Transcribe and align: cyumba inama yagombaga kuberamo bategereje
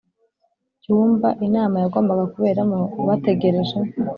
cyumba 0.81 1.29
inama 1.47 1.75
yagombaga 1.83 2.23
kuberamo 2.33 2.77
bategereje 3.07 3.77